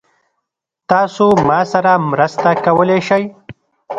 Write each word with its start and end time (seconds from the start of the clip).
تاسو 0.91 1.25
ما 1.47 1.59
سره 1.71 1.93
مرسته 2.11 2.49
کولی 2.65 2.99
شئ؟ 3.07 3.23